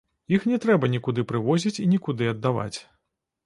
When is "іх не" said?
0.35-0.57